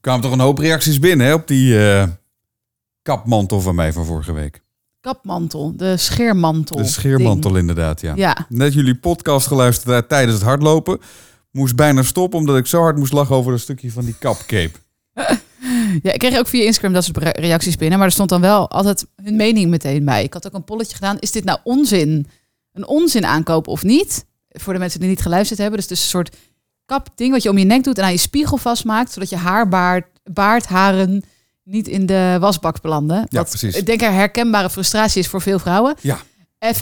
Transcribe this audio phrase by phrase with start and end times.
[0.00, 2.08] kwamen toch een hoop reacties binnen hè, op die eh,
[3.02, 4.62] kapmantel van mij van vorige week.
[5.00, 6.76] Kapmantel, de scheermantel.
[6.76, 8.12] De scheermantel inderdaad, ja.
[8.16, 8.46] Ja.
[8.48, 10.98] Net jullie podcast geluisterd daar tijdens het hardlopen.
[11.50, 14.78] Moest bijna stoppen omdat ik zo hard moest lachen over een stukje van die kapcape.
[16.02, 17.98] ja, ik kreeg ook via Instagram dat soort re- reacties binnen.
[17.98, 20.24] Maar er stond dan wel altijd hun mening meteen bij.
[20.24, 21.18] Ik had ook een polletje gedaan.
[21.18, 22.26] Is dit nou onzin?
[22.72, 24.26] Een onzin aankoop of niet?
[24.48, 25.78] Voor de mensen die niet geluisterd hebben.
[25.78, 26.36] Dus, dus een soort
[26.90, 29.12] kapding wat je om je nek doet en aan je spiegel vastmaakt.
[29.12, 31.24] Zodat je haarbaard, baardharen
[31.64, 33.26] niet in de wasbak belanden.
[33.28, 33.76] Ja, precies.
[33.76, 35.94] Ik denk er herkenbare frustratie is voor veel vrouwen.
[36.00, 36.18] Ja.
[36.58, 36.78] En 50-50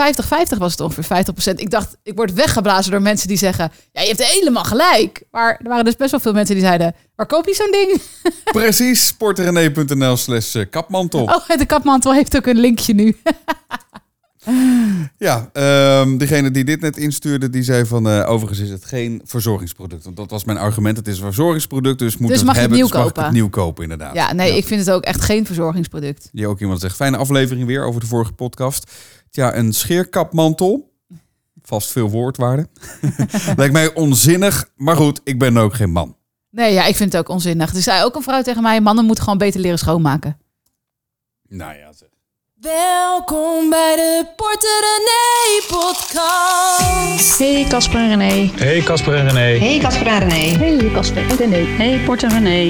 [0.59, 1.55] was het ongeveer 50%.
[1.55, 3.73] Ik dacht, ik word weggeblazen door mensen die zeggen...
[3.93, 5.23] Ja, je hebt helemaal gelijk.
[5.31, 6.95] Maar er waren dus best wel veel mensen die zeiden...
[7.17, 8.01] Waar koop je zo'n ding?
[8.62, 11.23] Precies, sportrenee.nl slash eh, kapmantel.
[11.23, 13.17] Oh, de kapmantel heeft ook een linkje nu.
[15.17, 18.09] Ja, ehm, degene die dit net instuurde, die zei van...
[18.09, 20.05] eh, overigens is het geen verzorgingsproduct.
[20.05, 20.97] Want dat was mijn argument.
[20.97, 22.79] Het is een verzorgingsproduct, dus moeten Dus het je het hebben.
[22.79, 23.33] nieuw dus mag ik het kopen.
[23.33, 24.15] nieuw kopen, inderdaad.
[24.15, 26.29] Ja, nee, ik vind het ook echt geen verzorgingsproduct.
[26.33, 28.92] Die ook iemand zegt, fijne aflevering weer over de vorige podcast.
[29.31, 30.92] Tja, een scheerkapmantel.
[31.62, 32.69] Vast veel woordwaarde.
[33.56, 36.17] Lijkt mij onzinnig, maar goed, ik ben ook geen man.
[36.51, 37.75] Nee, ja, ik vind het ook onzinnig.
[37.75, 38.81] Er zei ook een vrouw tegen mij...
[38.81, 40.39] Mannen moeten gewoon beter leren schoonmaken.
[41.48, 42.09] Nou ja, zeg.
[42.61, 47.39] Welkom bij de Porter René podcast.
[47.39, 48.51] Hey Casper en René.
[48.56, 49.59] Hey Casper en René.
[49.59, 50.56] Hey Casper en René.
[50.59, 51.64] Hey Casper en René.
[51.64, 52.61] Hey Porter René.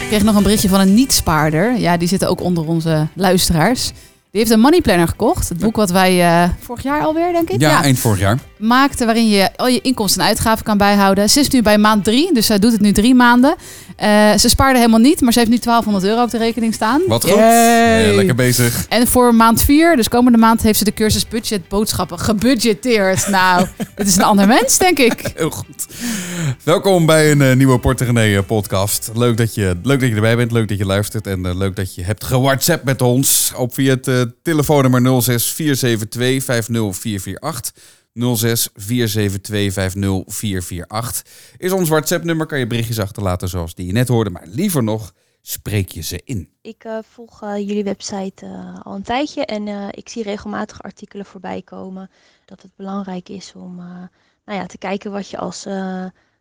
[0.00, 1.78] Ik kreeg nog een berichtje van een niet-spaarder.
[1.78, 3.92] Ja, die zitten ook onder onze luisteraars.
[4.36, 5.48] Die heeft een money planner gekocht.
[5.48, 7.60] Het boek wat wij eh, vorig jaar alweer, denk ik.
[7.60, 8.38] Ja, eind vorig jaar.
[8.58, 11.30] maakte waarin je al je inkomsten en uitgaven kan bijhouden.
[11.30, 13.54] Ze is nu bij maand drie, dus zij doet het nu drie maanden.
[13.96, 17.02] Eh, ze spaarde helemaal niet, maar ze heeft nu 1200 euro op de rekening staan.
[17.06, 17.34] Wat goed.
[17.34, 18.14] Yay.
[18.14, 18.86] Lekker bezig.
[18.88, 23.28] En voor maand vier, dus komende maand, heeft ze de cursus budget boodschappen gebudgeteerd.
[23.36, 25.32] Nou, het is een ander mens, denk ik.
[25.34, 25.86] Heel goed.
[26.62, 29.10] Welkom bij een eh, nieuwe Porte René, podcast.
[29.14, 31.94] Leuk dat, je, leuk dat je erbij bent, leuk dat je luistert en leuk dat
[31.94, 33.52] je hebt gewhatsApp met ons.
[33.56, 37.72] Op via het telefoonnummer 06 472 50448.
[38.16, 41.22] 06 472 50448
[41.56, 42.46] is ons WhatsApp-nummer.
[42.46, 45.12] Kan je berichtjes achterlaten zoals die je net hoorde, maar liever nog
[45.48, 46.48] spreek je ze in.
[46.62, 51.26] Ik eh, volg eh, jullie website eh, al een tijdje en ik zie regelmatig artikelen
[51.26, 52.10] voorbij komen
[52.44, 53.76] dat het belangrijk is om
[54.44, 55.62] nou ja, te kijken wat je als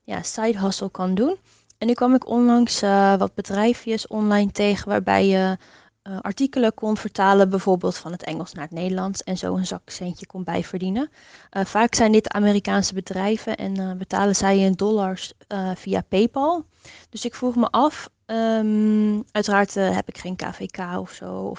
[0.04, 1.38] ja, side hustle kan doen.
[1.78, 2.80] En nu kwam ik onlangs
[3.18, 5.58] wat bedrijfjes online tegen waarbij je
[6.06, 10.26] eh, artikelen kon vertalen, bijvoorbeeld van het Engels naar het Nederlands en zo een zakcentje
[10.26, 11.10] kon bijverdienen.
[11.50, 15.34] Eh, vaak zijn dit Amerikaanse bedrijven en eh, betalen zij in dollars
[15.76, 16.66] via PayPal.
[17.10, 21.54] Dus ik vroeg me af, ehm, uiteraard heb ik geen KVK of zo.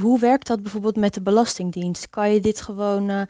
[0.00, 2.10] Hoe werkt dat bijvoorbeeld met de Belastingdienst?
[2.10, 3.26] Kan je dit gewoon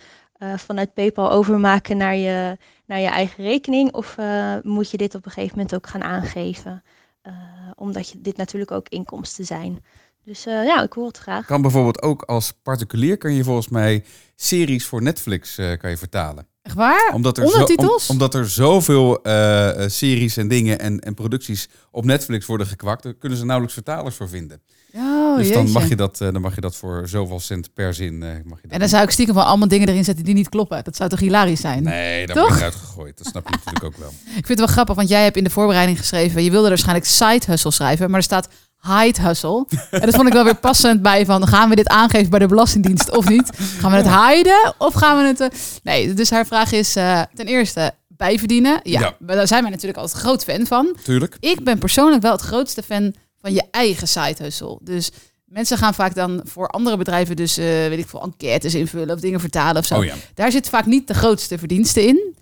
[0.57, 3.95] vanuit PayPal overmaken naar je, naar je eigen rekening?
[3.95, 4.17] Of
[4.63, 6.83] moet je dit op een gegeven moment ook gaan aangeven?
[7.27, 7.33] Eh,
[7.77, 9.85] omdat je, dit natuurlijk ook inkomsten zijn.
[10.25, 11.47] Dus eh, ja, ik hoor het graag.
[11.47, 14.05] Kan bijvoorbeeld ook als particulier, kan je volgens mij
[14.37, 16.47] series voor Netflix eh, kan je vertalen.
[16.67, 17.11] Echt waar?
[17.15, 18.11] Omdat er, zo, om- Ondertitels?
[18.11, 23.03] omdat er zoveel eh, eh, series en dingen en, en producties op Netflix worden gekwakt,
[23.03, 24.61] daar kunnen ze nauwelijks vertalers voor vinden.
[24.95, 25.73] Oh, dus dan jeetje.
[25.79, 28.19] mag, je dat, eh, dan mag je dat voor zoveel cent per zin.
[28.19, 30.49] mag je dat En dan zou ik stiekem wel allemaal dingen erin zetten die niet
[30.49, 30.85] kloppen.
[30.85, 31.83] Dat zou toch hilarisch zijn?
[31.83, 33.19] Nee, dat wordt eruit gegooid.
[33.19, 34.09] Dat snap je natuurlijk ook wel.
[34.27, 36.43] Ik vind het wel grappig, want jij hebt in de voorbereiding geschreven...
[36.43, 38.49] je wilde er waarschijnlijk side hustle schrijven, maar er staat
[38.87, 39.67] hide hustle.
[39.91, 41.47] En dat vond ik wel weer passend bij van...
[41.49, 43.51] gaan we dit aangeven bij de Belastingdienst of niet?
[43.79, 45.41] Gaan we het hiden of gaan we het...
[45.41, 45.49] eh,
[45.83, 48.81] Nee, dus haar vraag is eh, ten eerste bijverdienen.
[48.83, 49.35] Ja, Ja.
[49.35, 50.97] daar zijn wij natuurlijk altijd groot fan van.
[51.03, 51.37] Tuurlijk.
[51.41, 54.79] Ik ben persoonlijk wel het grootste fan van je eigen side hustle.
[54.83, 55.11] Dus
[55.45, 59.21] mensen gaan vaak dan voor andere bedrijven dus, eh, weet ik veel, enquêtes invullen of
[59.21, 59.97] dingen vertalen of zo.
[59.97, 60.15] Oh ja.
[60.35, 62.35] Daar zit vaak niet de grootste verdienste in.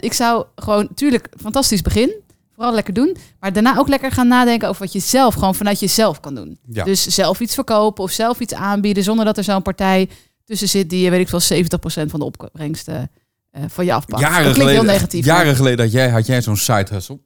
[0.00, 2.12] Ik zou gewoon, tuurlijk, fantastisch begin.
[2.54, 3.16] Vooral lekker doen.
[3.40, 6.58] Maar daarna ook lekker gaan nadenken over wat je zelf gewoon vanuit jezelf kan doen.
[6.66, 6.84] Ja.
[6.84, 10.08] Dus zelf iets verkopen of zelf iets aanbieden zonder dat er zo'n partij
[10.44, 13.10] tussen zit die, eh, weet ik veel, 70% van de opbrengsten
[13.50, 14.22] eh, van je afpakt.
[14.22, 15.24] Jaren dat klinkt geleden, heel negatief.
[15.24, 17.20] jaren geleden had jij, had jij zo'n side hustle.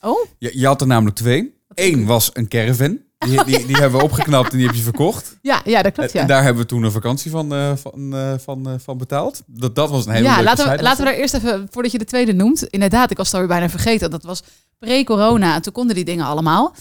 [0.00, 1.54] Oh, Je, je had er namelijk twee.
[1.74, 3.00] Eén was een caravan.
[3.26, 5.36] Die, die, die hebben we opgeknapt en die heb je verkocht.
[5.42, 6.20] ja, ja, dat klopt, En, ja.
[6.20, 9.42] en daar hebben we toen een vakantie van, eh, van, eh, van, eh, van betaald.
[9.46, 11.92] Dat, dat was een hele ja, leuke laten we, laten we daar eerst even, voordat
[11.92, 12.62] je de tweede noemt.
[12.62, 14.10] Inderdaad, ik was het alweer bijna vergeten.
[14.10, 14.42] Dat was
[14.78, 15.54] pre-corona.
[15.54, 16.74] En toen konden die dingen allemaal.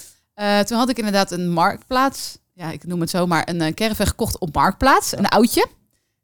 [0.65, 2.38] Toen had ik inderdaad een marktplaats.
[2.53, 5.18] Ja, ik noem het zo, maar een caravan gekocht op marktplaats.
[5.18, 5.68] Een oudje.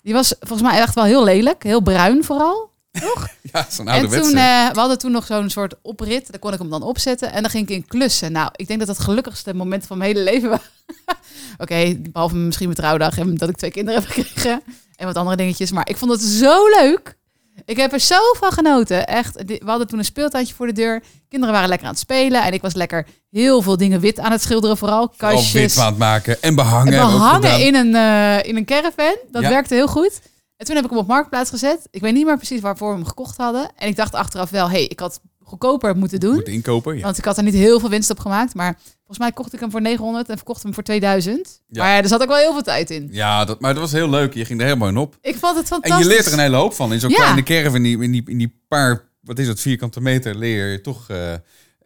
[0.02, 1.64] Die was volgens mij echt wel heel lelijk.
[1.64, 2.70] Heel bruin vooral.
[3.54, 4.30] Ja, zo'n En ouderwetse.
[4.30, 6.32] toen, eh, we hadden toen nog zo'n soort oprit.
[6.32, 7.32] Daar kon ik hem dan opzetten.
[7.32, 8.32] En dan ging ik in klussen.
[8.32, 10.60] Nou, ik denk dat dat het gelukkigste moment van mijn hele leven was.
[11.58, 14.62] Oké, behalve misschien mijn trouwdag en dat ik twee kinderen heb gekregen.
[14.96, 15.72] En wat andere dingetjes.
[15.72, 17.18] Maar ik vond het zo leuk.
[17.66, 19.08] Ik heb er zo van genoten.
[19.08, 19.36] Echt.
[19.46, 21.04] We hadden toen een speeltuintje voor de deur.
[21.30, 22.44] Kinderen waren lekker aan het spelen.
[22.44, 24.78] En ik was lekker heel veel dingen wit aan het schilderen.
[24.78, 25.52] Vooral kastjes.
[25.52, 26.86] wit aan het maken en behangen.
[26.88, 27.60] En we hebben we ook hangen gedaan.
[27.68, 29.16] in een, eh, in een caravan.
[29.32, 29.50] Dat Ja.
[29.50, 30.20] werkte heel goed.
[30.58, 31.88] En toen heb ik hem op Marktplaats gezet.
[31.92, 33.70] Ik weet niet meer precies waarvoor we hem gekocht hadden.
[33.76, 36.34] En ik dacht achteraf wel, hey, ik had goedkoper moeten doen.
[36.34, 37.02] Moet inkopen, ja.
[37.04, 38.54] Want ik had er niet heel veel winst op gemaakt.
[38.56, 41.62] Maar volgens mij kocht ik hem voor 900 en verkocht hem voor 2000.
[41.68, 41.84] Ja.
[41.84, 43.08] Maar ja, er zat ook wel heel veel tijd in.
[43.12, 44.34] Ja, dat, maar dat was heel leuk.
[44.34, 45.18] Je ging er helemaal in op.
[45.22, 46.06] Ik vond het En fantastisch.
[46.08, 46.94] je leert er een hele hoop van.
[46.94, 47.16] In zo'n Ja.
[47.16, 50.72] kleine caravan, in die, in, die, in die paar, wat is het, vierkante meter, leer
[50.72, 51.34] je toch eh,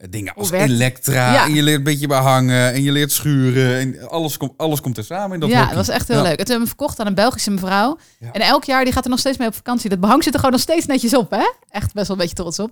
[0.10, 1.34] dingen als elektra.
[1.34, 1.46] Ja.
[1.46, 2.74] En je leert een beetje behangen.
[2.74, 3.80] En je leert schuren.
[3.80, 6.24] En alles, komt alles komt er samen in dat ja, dat was echt heel Ja.
[6.24, 6.32] leuk.
[6.32, 7.98] En toen hebben we verkocht aan een Belgische mevrouw.
[8.20, 8.32] Ja.
[8.32, 9.90] En elk jaar die gaat er nog steeds mee op vakantie.
[9.90, 11.52] Dat behang zit er gewoon nog steeds netjes op, hè?
[11.70, 12.72] Echt best wel een beetje trots op.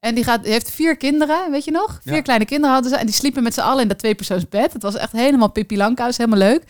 [0.00, 2.00] En die, gaat, die heeft vier kinderen, weet je nog?
[2.04, 2.98] Vier kleine kinderen hadden ze.
[2.98, 4.72] En die sliepen met z'n allen in dat tweepersoonsbed.
[4.72, 6.62] Het was echt helemaal Pippi Langkous, helemaal leuk.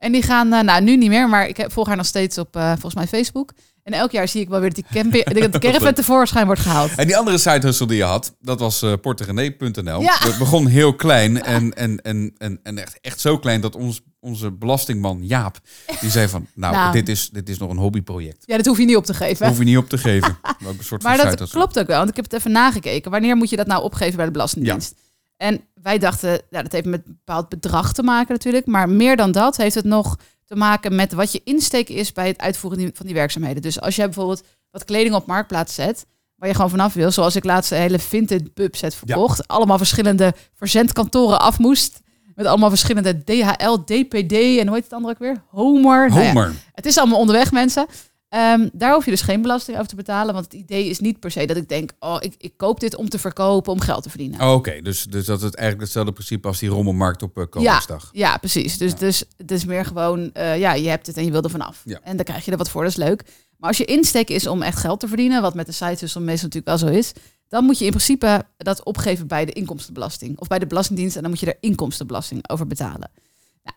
[0.00, 2.38] En die gaan, eh, nou nu niet meer, maar ik heb- volg haar nog steeds
[2.38, 3.52] op eh, volgens mij Facebook.
[3.82, 6.60] En elk jaar zie ik wel weer dat die, camping, dat de caravan tevoorschijn wordt
[6.60, 6.90] gehaald.
[6.96, 10.00] En die andere side hustle die je had, dat was portegenee.nl.
[10.00, 10.16] Ja.
[10.18, 14.00] Het begon heel klein en, en, en, en, en echt, echt zo klein dat ons,
[14.20, 15.58] onze belastingman Jaap,
[16.00, 16.92] die zei van, nou, Nou.
[16.92, 18.42] Dit, is, dit is nog een hobbyproject.
[18.46, 19.46] Ja, dat hoef je niet op te geven.
[19.48, 20.38] Hoef je niet op te geven.
[20.66, 23.10] Een soort Maar van dat klopt ook wel, want ik heb het even nagekeken.
[23.10, 24.94] Wanneer moet je dat nou opgeven bij de Belastingdienst?
[25.40, 28.66] En wij dachten, ja, dat heeft met een bepaald bedrag te maken natuurlijk.
[28.66, 32.26] Maar meer dan dat heeft het nog te maken met wat je insteek is bij
[32.26, 33.62] het uitvoeren van die werkzaamheden.
[33.62, 36.06] Dus als jij bijvoorbeeld wat kleding op marktplaats zet,
[36.36, 37.10] waar je gewoon vanaf wil.
[37.10, 39.48] Zoals ik laatst een hele vintage pub set verkocht.
[39.48, 42.00] Allemaal verschillende verzendkantoren af moest.
[42.34, 45.42] Met allemaal verschillende DHL, DPD en hoe heet het andere ook weer?
[45.48, 46.08] Homer.
[46.08, 46.52] Nou ja, Homer.
[46.72, 47.86] het is allemaal onderweg, mensen.
[48.30, 50.32] Ehm, daar hoef je dus geen belasting over te betalen.
[50.34, 51.90] Want het idee is niet per se dat ik denk...
[51.98, 54.40] oh, ik, ik koop dit om te verkopen, om geld te verdienen.
[54.40, 58.10] Oh, Oké, dus, dus dat is eigenlijk hetzelfde principe als die rommelmarkt op uh, Koningsdag.
[58.12, 58.78] Ja, precies.
[58.78, 60.32] Dus, dus het is meer gewoon...
[60.32, 61.82] eh, ja, je hebt het en je wil er vanaf.
[61.84, 62.00] Ja.
[62.02, 63.22] En dan krijg je er wat voor, dat is leuk.
[63.56, 65.42] Maar als je insteek is om echt geld te verdienen...
[65.42, 67.12] wat met de site dus meestal natuurlijk wel zo is...
[67.48, 70.38] dan moet je in principe dat opgeven bij de inkomstenbelasting.
[70.38, 71.16] Of bij de Belastingdienst.
[71.16, 73.10] En dan moet je er inkomstenbelasting over betalen.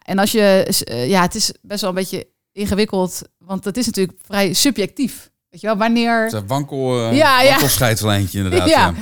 [0.06, 0.84] En als je...
[0.86, 3.22] eh, ja, het is best wel een beetje ingewikkeld.
[3.38, 5.32] Want het is natuurlijk vrij subjectief.
[5.50, 6.24] Weet je wel, wanneer...
[6.24, 7.50] Het is een wankel, uh, Ja, ja.
[7.50, 8.70] wankelscheidslijntje inderdaad.
[8.70, 8.94] Ja.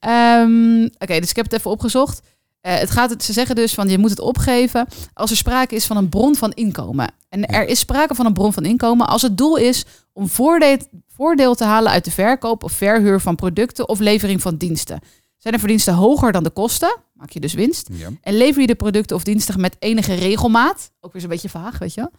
[0.00, 0.42] Ja.
[0.42, 2.20] Ehm, Oké, dus ik heb het even opgezocht.
[2.60, 5.84] Eh, het gaat, ze zeggen dus van je moet het opgeven als er sprake is
[5.86, 7.12] van een bron van inkomen.
[7.28, 10.76] En er is sprake van een bron van inkomen als het doel is om voordeel,
[11.08, 15.00] voordeel te halen uit de verkoop of verhuur van producten of levering van diensten.
[15.36, 17.88] Zijn de verdiensten hoger dan de kosten, maak je dus winst.
[17.92, 18.08] Ja.
[18.22, 21.78] En lever je de producten of diensten met enige regelmaat, ook weer zo'n beetje vaag,
[21.78, 22.10] weet je wel.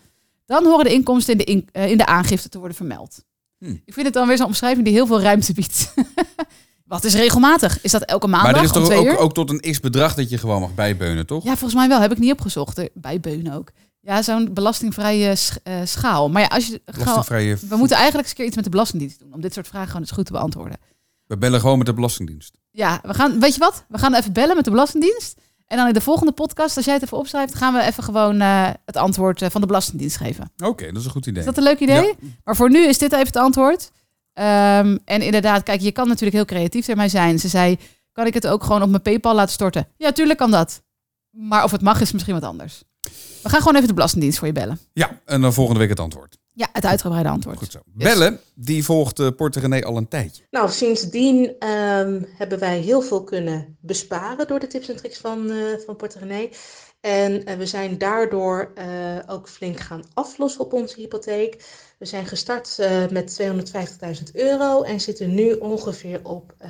[0.48, 3.24] Dan horen de inkomsten in de, in, eh, in de aangifte te worden vermeld.
[3.58, 3.76] Hm.
[3.86, 5.94] Ik vind het dan weer zo'n omschrijving die heel veel ruimte biedt.
[6.86, 7.82] Wat is regelmatig?
[7.82, 10.38] Is dat elke maandag Maar er is toch ook, ook tot een x-bedrag dat je
[10.38, 11.44] gewoon mag bijbeunen, toch?
[11.44, 12.00] Ja, volgens mij wel.
[12.00, 12.78] Heb ik niet opgezocht.
[12.78, 13.72] Er- Bij Beun ook.
[14.00, 16.30] Ja, zo'n belastingvrije eh, schaal.
[16.30, 16.82] Maar ja, als je...
[16.86, 17.58] Belastingvrije...
[17.70, 19.34] we moeten eigenlijk eens een keer iets met de Belastingdienst doen.
[19.34, 20.78] Om dit soort vragen gewoon eens goed te beantwoorden.
[21.26, 22.58] We bellen gewoon met de Belastingdienst.
[22.72, 23.40] Ja, we gaan...
[23.40, 23.86] Weet je wat?
[23.88, 25.40] We gaan even bellen met de Belastingdienst.
[25.68, 27.56] En dan in de volgende podcast, als jij het even opschrijft...
[27.56, 30.52] gaan we even gewoon eh, het antwoord eh, van de Belastingdienst geven.
[30.64, 31.40] Oké, dat is een goed idee.
[31.40, 32.16] Is dat een leuk idee?
[32.44, 33.92] Maar voor nu is dit even het antwoord.
[34.34, 37.40] Ehm, en inderdaad, kijk, je kan natuurlijk heel creatief ermee zijn.
[37.40, 37.78] Ze zei,
[38.12, 39.88] kan ik het ook gewoon op mijn PayPal laten storten?
[39.98, 40.82] Ja, tuurlijk kan dat.
[41.30, 42.84] Maar of het mag is misschien wat anders.
[43.44, 44.80] We gaan gewoon even de Belastingdienst voor je bellen.
[44.94, 46.38] Ja, en dan volgende week het antwoord.
[46.58, 47.58] Ja, het uitgebreide antwoord.
[47.58, 47.80] Goed zo.
[47.86, 50.44] Bellen, die volgt uh, Porte René al een tijdje.
[50.52, 51.38] Nou, sindsdien
[51.68, 55.96] um, hebben wij heel veel kunnen besparen door de tips en tricks van, uh, van
[55.96, 56.50] Porte René.
[57.02, 58.84] En uh, we zijn daardoor uh,
[59.28, 61.64] ook flink gaan aflossen op onze hypotheek.
[61.98, 66.70] We zijn gestart uh, met 250.000 euro en zitten nu ongeveer op uh,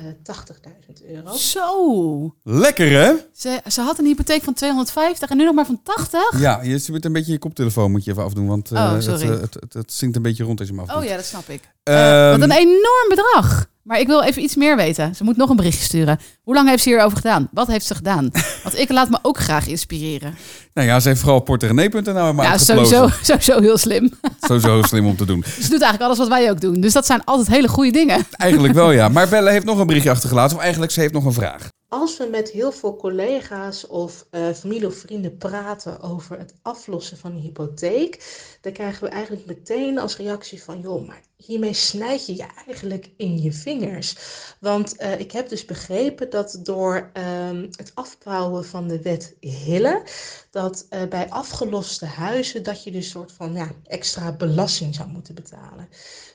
[1.02, 1.32] 80.000 euro.
[1.36, 2.34] Zo!
[2.42, 3.12] Lekker hè?
[3.32, 6.40] Ze, ze had een hypotheek van 250 en nu nog maar van 80?
[6.40, 9.02] Ja, je zit een beetje je koptelefoon moet je even afdoen, want uh, oh, het,
[9.02, 9.26] sorry.
[9.26, 11.02] het, het, het, zingt een beetje rond als je hem afdoet.
[11.02, 11.62] Oh ja, dat snap ik.
[11.82, 11.94] Um,
[12.30, 13.68] wat een enorm bedrag.
[13.88, 15.14] Maar ik wil even iets meer weten.
[15.14, 16.18] Ze moet nog een berichtje sturen.
[16.42, 17.48] Hoe lang heeft ze hierover gedaan?
[17.52, 18.30] Wat heeft ze gedaan?
[18.64, 20.34] Want ik laat me ook graag inspireren.
[20.74, 24.12] Nou ja, ze heeft vooral porterenee.nl maar Ja, sowieso, sowieso heel slim.
[24.40, 25.44] Sowieso heel slim om te doen.
[25.44, 26.80] Ze doet eigenlijk alles wat wij ook doen.
[26.80, 28.26] Dus dat zijn altijd hele goede dingen.
[28.30, 29.08] Eigenlijk wel, ja.
[29.08, 30.56] Maar Belle heeft nog een berichtje achtergelaten.
[30.56, 31.68] Of eigenlijk, ze heeft nog een vraag.
[31.88, 37.18] Als we met heel veel collega's of uh, familie of vrienden praten over het aflossen
[37.18, 38.22] van een hypotheek,
[38.60, 43.10] dan krijgen we eigenlijk meteen als reactie van, joh, maar hiermee snijd je je eigenlijk
[43.16, 44.16] in je vingers.
[44.60, 47.10] Want uh, ik heb dus begrepen dat door
[47.48, 50.02] um, het afbouwen van de wet Hille,
[50.50, 55.34] dat uh, bij afgeloste huizen, dat je dus een soort van extra belasting zou moeten
[55.34, 55.88] betalen.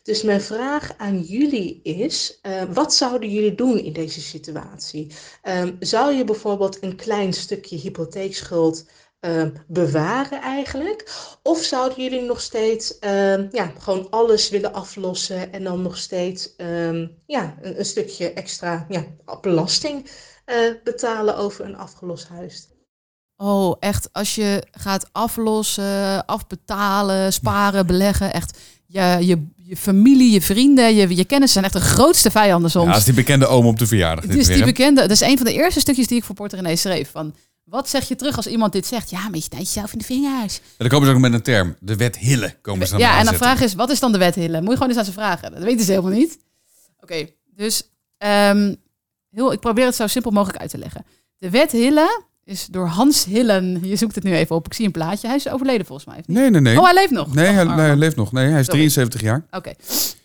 [0.04, 5.12] Dus mijn vraag aan jullie is, uh, wat zouden jullie doen in deze situatie?
[5.44, 8.86] Um, zou je bijvoorbeeld een klein stukje hypotheekschuld
[9.24, 11.12] ehm, bewaren eigenlijk?
[11.44, 16.56] Of zouden jullie nog steeds ehm, ja, gewoon alles willen aflossen en dan nog steeds
[16.56, 19.06] ehm, ja, een, een stukje extra ja,
[19.42, 20.10] belasting
[20.46, 22.68] eh, betalen over een afgelost huis?
[23.38, 30.42] Oh, echt, als je gaat aflossen, afbetalen, sparen, beleggen, echt, je, je, je familie, je
[30.42, 32.86] vrienden, je, je kennissen zijn echt de grootste vijanden soms.
[32.86, 34.26] Ja, dat is die bekende oom op de verjaardag.
[34.26, 36.36] Dit is weer, die bekende, dat is een van de eerste stukjes die ik voor
[36.36, 37.12] Porter René schreef.
[37.12, 39.10] Van, wat zeg je terug als iemand dit zegt?
[39.10, 40.58] Ja, maar je snijdt jezelf in de vingers.
[40.58, 41.76] En dan komen ze ook met een term.
[41.80, 44.18] De wet Hille komen ze dan Ja, en de vraag is, wat is dan de
[44.18, 44.60] wet Hille?
[44.62, 45.52] Moet je gewoon eens aan ze vragen.
[45.52, 46.40] Dat weten ze helemaal niet.
[47.00, 48.74] Oké, dus ehm,
[49.30, 51.06] heel, ik probeer het zo simpel mogelijk uit te leggen.
[51.38, 54.86] De wet Hille is door Hans Hillen, je zoekt het nu even op, ik zie
[54.86, 55.28] een plaatje.
[55.28, 56.24] Hij is overleden volgens mij.
[56.26, 56.78] Nee, nee, nee.
[56.78, 57.34] Oh, hij leeft nog.
[57.34, 58.32] nee, hij, nee, hij leeft nog.
[58.32, 58.80] Nee, hij is Sorry.
[58.90, 59.46] 73 jaar.
[59.52, 59.72] Oké.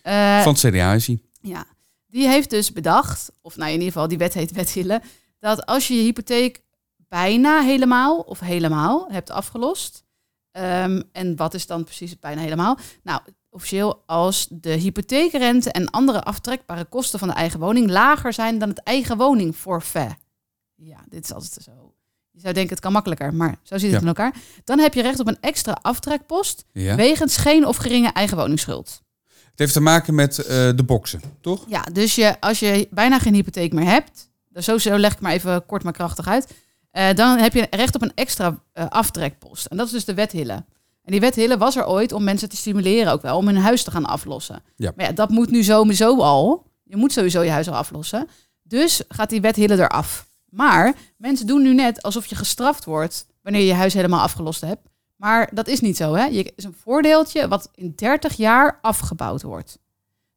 [0.03, 1.19] Eh, Van het CDA is hij.
[1.41, 1.65] Ja,
[2.07, 5.01] die heeft dus bedacht, of nou in ieder geval die wet heet Wet Hille,
[5.41, 6.61] dat als je je hypotheek
[7.09, 10.05] bijna helemaal of helemaal hebt afgelost,
[10.51, 12.79] ehm, en wat is dan precies bijna helemaal?
[13.03, 18.59] Nou, officieel als de hypotheekrente en andere aftrekbare kosten van de eigen woning lager zijn
[18.59, 20.17] dan het eigen woningforfait.
[20.75, 21.93] Ja, dit is altijd zo.
[22.31, 23.99] Je zou denken het kan makkelijker, maar zo zit het Ja.
[24.01, 24.35] in elkaar.
[24.65, 26.95] Dan heb je recht op een extra aftrekpost Ja.
[26.97, 29.03] wegens geen of geringe eigen woningsschuld.
[29.51, 30.47] Het heeft te maken met eh,
[30.77, 31.65] de boksen, toch?
[31.69, 35.21] Ja, dus je, als je bijna geen hypotheek meer hebt, dus zo, zo leg ik
[35.21, 36.53] maar even kort maar krachtig uit,
[36.91, 39.67] eh, dan heb je recht op een extra eh, aftrekpost.
[39.67, 40.65] En dat is dus de wet Hille.
[41.03, 43.57] En die wet Hille was er ooit om mensen te stimuleren ook wel, om hun
[43.57, 44.63] huis te gaan aflossen.
[44.77, 44.93] Ja.
[44.97, 46.67] Maar ja, dat moet nu sowieso al.
[46.85, 48.29] Je moet sowieso je huis al aflossen.
[48.63, 50.27] Dus gaat die wet Hille eraf.
[50.45, 54.61] Maar mensen doen nu net alsof je gestraft wordt wanneer je je huis helemaal afgelost
[54.61, 54.89] hebt.
[55.17, 56.15] Maar dat is niet zo.
[56.15, 56.25] Hè?
[56.25, 59.79] Je is een voordeeltje wat in 30 jaar afgebouwd wordt.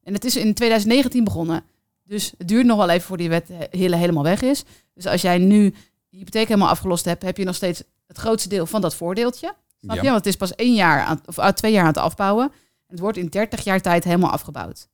[0.04, 1.64] En het is in 2019 begonnen.
[2.04, 4.64] Dus het duurt nog wel even voor die wet hele, helemaal weg is.
[4.94, 5.74] Dus als jij nu
[6.18, 9.56] hypotheek helemaal afgelost hebt, heb je nog steeds het grootste deel van dat voordeeltje.
[9.80, 10.02] Snap Ja.
[10.02, 10.08] je?
[10.10, 12.46] Want het is pas één jaar aan, of ah, twee jaar aan het afbouwen.
[12.52, 14.88] En het wordt in 30 jaar tijd helemaal afgebouwd.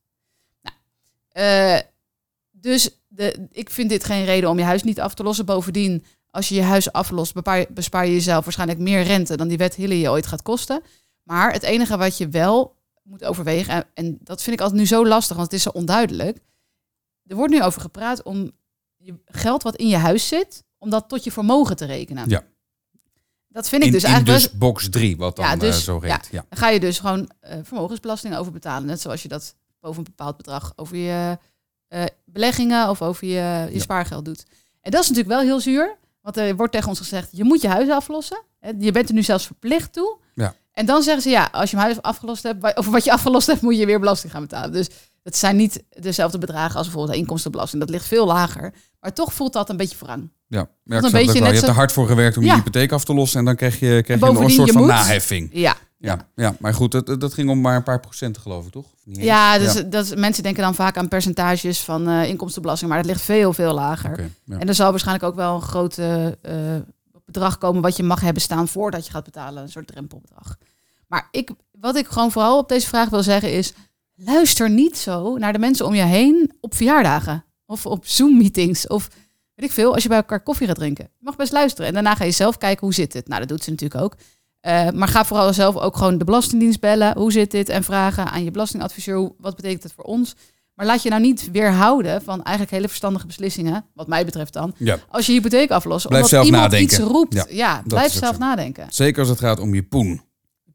[0.61, 0.75] Nou,
[1.29, 1.79] eh,
[2.51, 5.45] dus de, ik vind dit geen reden om je huis niet af te lossen.
[5.45, 9.47] Bovendien, als je je huis aflost, bespaar je, bespaar je jezelf waarschijnlijk meer rente dan
[9.47, 10.81] die wet Hille je ooit gaat kosten.
[11.23, 14.87] Maar het enige wat je wel moet overwegen, en, en dat vind ik altijd nu
[14.87, 16.37] zo lastig, want het is zo onduidelijk.
[17.25, 18.51] Er wordt nu over gepraat om
[18.97, 22.29] je geld wat in je huis zit, om dat tot je vermogen te rekenen.
[22.29, 22.43] Ja.
[23.47, 26.01] Dat vind ik in, dus eigenlijk dus box 3, wat dan Ja, dus- eh, zo
[26.01, 26.27] heet.
[26.31, 26.45] Ja.
[26.49, 28.87] dan ga je dus gewoon eh, vermogensbelasting over betalen.
[28.87, 31.37] Net zoals je dat boven een bepaald bedrag over je
[31.87, 33.33] eh, beleggingen of over je,
[33.67, 33.79] je Ja.
[33.79, 34.45] spaargeld doet.
[34.81, 35.95] En dat is natuurlijk wel heel zuur.
[36.21, 38.43] Want er wordt tegen ons gezegd, je moet je huis aflossen.
[38.79, 40.17] Je bent er nu zelfs verplicht toe.
[40.35, 40.53] Ja.
[40.71, 43.47] En dan zeggen ze, ja, als je je huis afgelost hebt, of wat je afgelost
[43.47, 44.71] hebt, moet je weer belasting gaan betalen.
[44.71, 44.87] Dus
[45.27, 47.81] het zijn niet dezelfde bedragen als bijvoorbeeld de inkomstenbelasting.
[47.81, 48.73] Dat ligt veel lager.
[48.99, 50.29] Maar toch voelt dat een beetje wrang.
[50.47, 50.69] Ja, ik
[51.03, 53.45] een beetje Je hebt er hard voor gewerkt om je hypotheek af te lossen en
[53.45, 55.49] dan krijg je, krijg je een soort je van moet- naheffing.
[55.53, 58.71] Ja, Ja, ja, maar goed, het, dat ging om maar een paar procenten geloof ik,
[58.71, 58.85] toch?
[59.03, 63.21] Ja, dus Dat, mensen denken dan vaak aan percentages van eh, inkomstenbelasting, maar dat ligt
[63.21, 64.11] veel, veel lager.
[64.11, 64.57] Oké, ja.
[64.57, 66.25] En er zal waarschijnlijk ook wel een groot eh,
[67.25, 69.63] bedrag komen wat je mag hebben staan voordat je gaat betalen.
[69.63, 70.57] Een soort drempelbedrag.
[71.07, 73.73] Maar ik, wat ik gewoon vooral op deze vraag wil zeggen is...
[74.17, 77.45] luister niet zo naar de mensen om je heen op verjaardagen.
[77.65, 78.87] Of op Zoom-meetings.
[78.87, 79.07] Of
[79.55, 81.03] weet ik veel, als je bij elkaar koffie gaat drinken.
[81.17, 81.87] Je mag best luisteren.
[81.87, 83.27] En daarna ga je zelf kijken hoe zit het.
[83.27, 84.15] Nou, dat doet ze natuurlijk ook.
[84.59, 87.17] Eh, maar ga vooral zelf ook gewoon de Belastingdienst bellen.
[87.17, 87.69] Hoe zit dit?
[87.69, 89.31] En vragen aan je belastingadviseur.
[89.37, 90.35] Wat betekent het voor ons?
[90.73, 93.85] Maar laat je nou niet weerhouden van eigenlijk hele verstandige beslissingen.
[93.93, 94.73] Wat mij betreft dan.
[94.77, 96.07] Ja, Als je hypotheek aflost.
[96.07, 96.87] Blijf omdat iemand nadenken.
[96.95, 97.33] iets roept.
[97.33, 98.39] Ja, Ja, blijf zelf zo.
[98.39, 98.87] nadenken.
[98.89, 100.21] zeker als het gaat om je poen.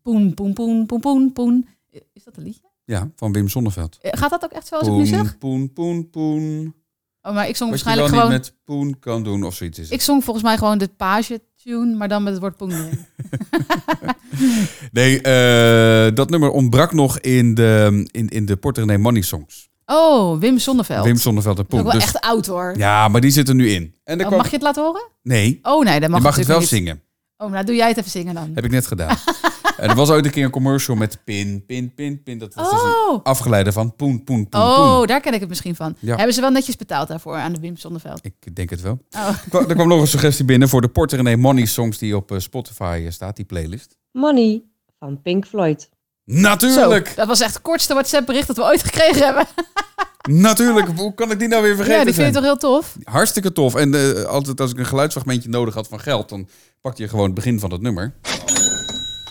[0.03, 1.69] Poen, poen, poen, poen, poen, poen.
[2.13, 2.71] Is dat een liedje?
[2.93, 3.99] Ja, van Wim Sonneveld.
[4.01, 5.39] Eh, Gaat dat ook echt zo als ik nu zeg?
[5.39, 6.75] Poen, poen, poen.
[7.23, 8.33] Oh, maar ik zong Wat waarschijnlijk gewoon...
[8.33, 9.89] met poen kan doen of zoiets is.
[9.89, 13.07] Ik zong volgens mij gewoon de page tune, maar dan met het woord poen erin.
[14.93, 19.71] Nee, eh, dat nummer ontbrak nog in de, in, in de Porter René Money Songs.
[19.87, 21.05] Oh, Wim Sonneveld.
[21.05, 21.83] Wim Sonneveld en ook Poen.
[21.83, 22.75] wel Dus, echt oud hoor.
[22.77, 23.95] ja, maar die zit er nu in.
[24.05, 25.03] En Oh, kwam- mag je het laten horen?
[25.23, 26.69] Nee, Oh nee, dat mag, je mag het wel niet.
[26.69, 27.03] zingen.
[27.37, 28.51] Oh, nou doe jij het even zingen dan.
[28.55, 29.17] Heb ik net gedaan.
[29.83, 32.39] en er was ooit een keer een commercial met pin, pin, pin, pin.
[32.39, 35.07] Dat was dus een Oh, afgeleide van poen, poen, poen, oh poen.
[35.07, 35.97] daar ken ik het misschien van.
[35.99, 36.17] Ja.
[36.17, 38.21] Hebben ze wel netjes betaald daarvoor aan de Wim Sonneveld?
[38.25, 38.99] Ik denk het wel.
[39.11, 39.29] Oh.
[39.29, 42.17] Er kwam- Er kwam nog een suggestie binnen voor de Porter René Money Songs die
[42.17, 43.97] op eh, Spotify eh, staat, die playlist.
[44.13, 44.63] Money
[44.99, 45.89] van Pink Floyd.
[46.25, 47.09] Natuurlijk!
[47.09, 49.47] Zo, dat was echt het kortste WhatsApp bericht dat we ooit gekregen hebben.
[50.43, 50.89] Natuurlijk!
[50.97, 52.97] Hoe kan ik die nou weer vergeten Ja, die vind je toch heel tof?
[53.05, 53.75] Hartstikke tof.
[53.75, 56.49] En eh, altijd als ik een geluidsfragmentje nodig had van geld, dan
[56.81, 58.15] pakte je gewoon het begin van het nummer.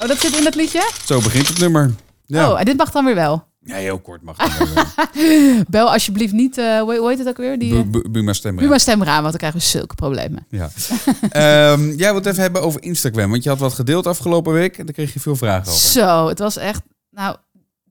[0.02, 0.92] Oh, dat zit in dat liedje?
[1.06, 1.94] Zo begint het nummer.
[2.26, 2.52] Ja.
[2.52, 3.50] Oh, en dit mag dan weer wel.
[3.64, 4.90] Ja, heel kort mag het.
[5.70, 7.60] Bel alsjeblieft niet, eh, hoe, heet het ook weer?
[7.60, 8.64] Die, Bu- Bu- Buma stemmen.
[8.64, 10.46] Buma stemraam, want dan krijgen we zulke problemen.
[10.50, 10.70] Ja.
[11.30, 13.30] Ehm, jij wilt het even hebben over Instagram.
[13.32, 14.78] Want je had wat gedeeld afgelopen week.
[14.78, 15.90] En daar kreeg je veel vragen over.
[15.90, 16.82] Zo, het was echt...
[17.10, 17.36] Nou,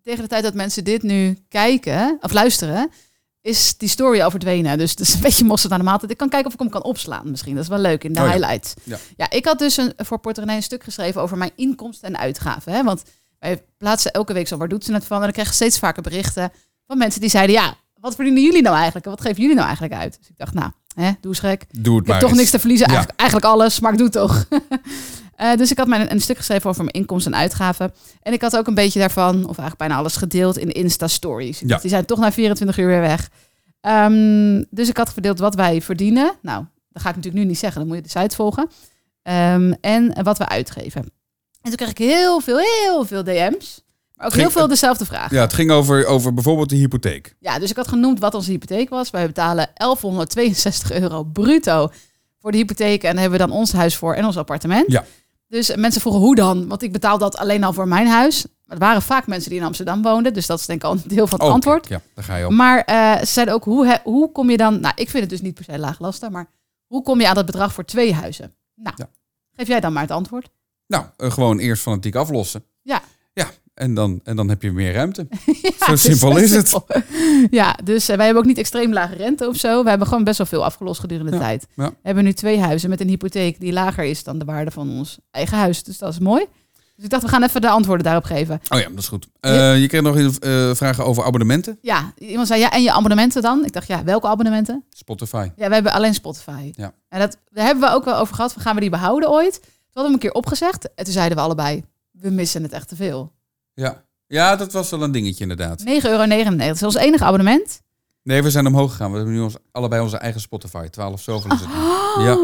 [0.02, 2.90] tegen de tijd dat mensen dit nu kijken, of luisteren,
[3.42, 4.78] is die story al verdwenen.
[4.78, 6.10] Dus het is een beetje mossen naar de maaltijd.
[6.10, 7.54] Ik kan kijken of ik hem kan opslaan misschien.
[7.54, 8.32] Dat is wel leuk in de Oh ja.
[8.32, 8.74] highlights.
[8.82, 8.98] Ja.
[9.16, 9.30] Ja.
[9.30, 12.72] ik had dus een, voor Porto René een stuk geschreven over mijn inkomsten en uitgaven.
[12.72, 12.82] Hè?
[12.82, 13.02] Want
[13.38, 15.16] wij plaatsen elke week zo, waar doet ze het van?
[15.16, 16.52] En dan krijg je steeds vaker berichten
[16.86, 19.04] van mensen die zeiden, ja, wat verdienen jullie nou eigenlijk?
[19.06, 20.16] En wat geven jullie nou eigenlijk uit?
[20.18, 21.64] Dus ik dacht, nou, hè, doe eens gek.
[21.70, 22.38] Doe het Ik heb maar toch eens.
[22.38, 22.86] niks te verliezen.
[22.86, 22.92] Ja.
[22.92, 24.44] Eigenlijk, eigenlijk alles, maar ik doe het toch.
[25.40, 27.92] Eh, dus ik had mijn, een stuk geschreven over mijn inkomsten en uitgaven.
[28.22, 31.60] En ik had ook een beetje daarvan, of eigenlijk bijna alles gedeeld in Insta-stories.
[31.60, 31.66] Ja.
[31.66, 33.28] dacht, Die zijn toch na 24 uur weer weg.
[33.80, 36.32] Ehm, dus ik had verdeeld wat wij verdienen.
[36.42, 37.78] Nou, dat ga ik natuurlijk nu niet zeggen.
[37.80, 38.70] Dan moet je de site volgen.
[39.22, 41.00] Ehm, en wat we uitgeven.
[41.62, 43.82] En toen kreeg ik heel veel, heel veel DM's.
[44.14, 45.30] Maar ook Ging- heel veel dezelfde vraag.
[45.30, 47.34] Ja, het ging over, over bijvoorbeeld de hypotheek.
[47.38, 49.10] Ja, dus ik had genoemd wat onze hypotheek was.
[49.10, 51.90] Wij betalen 1162 euro bruto
[52.40, 53.02] voor de hypotheek.
[53.02, 54.92] En daar hebben we dan ons huis voor en ons appartement.
[54.92, 55.04] Ja.
[55.50, 56.68] Dus mensen vroegen hoe dan?
[56.68, 58.44] Want ik betaal dat alleen al voor mijn huis.
[58.64, 60.32] Maar er waren vaak mensen die in Amsterdam woonden.
[60.34, 61.88] Dus dat is denk ik al een deel van het Oh, antwoord.
[61.88, 62.52] Ja, daar ga je op.
[62.52, 64.80] Maar eh, ze zeiden ook, hoe, he- hoe kom je dan...
[64.80, 66.32] Nou, ik vind het dus niet per se laag lasten.
[66.32, 66.46] Maar
[66.86, 68.54] hoe kom je aan dat bedrag voor twee huizen?
[68.74, 69.08] Nou, Ja.
[69.56, 70.48] geef jij dan maar het antwoord.
[70.86, 72.64] Nou, eh, gewoon eerst fanatiek aflossen.
[72.82, 73.00] Ja.
[73.32, 73.46] Ja,
[73.80, 75.26] en dan, en dan heb je meer ruimte.
[75.62, 76.68] Ja, Zo simpel is het.
[76.68, 76.86] simpel.
[77.60, 79.82] Ja, dus eh, wij hebben ook niet extreem lage rente of zo.
[79.82, 81.66] We hebben gewoon best wel veel afgelost gedurende de Ja, tijd.
[81.76, 81.88] ja.
[81.88, 84.90] We hebben nu twee huizen met een hypotheek die lager is dan de waarde van
[84.90, 85.82] ons eigen huis.
[85.82, 86.44] Dus dat is mooi.
[86.96, 88.60] Dus ik dacht, we gaan even de antwoorden daarop geven.
[88.68, 89.28] Oh ja, dat is goed.
[89.40, 91.78] Eh, je kreeg nog eh, vragen over abonnementen.
[91.82, 93.64] Ja, iemand zei, ja, en je abonnementen dan?
[93.64, 94.84] Ik dacht, ja, welke abonnementen?
[94.90, 95.48] Spotify.
[95.56, 96.70] Ja, we hebben alleen Spotify.
[96.74, 96.92] Ja.
[97.08, 98.52] En dat, daar hebben we ook wel over gehad.
[98.52, 99.52] Van, gaan we die behouden ooit?
[99.52, 100.94] Toen hadden we hem een keer opgezegd.
[100.94, 103.32] En toen zeiden we allebei, we missen het echt te veel.
[103.74, 104.04] Ja.
[104.26, 105.80] ja, dat was wel een dingetje inderdaad.
[105.80, 106.26] 9,99 euro.
[106.56, 107.80] Dat is ons enige abonnement.
[108.22, 109.10] Nee, we zijn omhoog gegaan.
[109.10, 110.88] We hebben nu ons, allebei onze eigen Spotify.
[110.88, 112.24] 12 zoveel is het nu.
[112.24, 112.38] Ja,